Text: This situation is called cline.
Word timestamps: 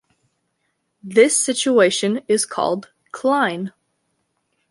This 1.03 1.37
situation 1.39 2.21
is 2.27 2.43
called 2.47 2.91
cline. 3.11 3.71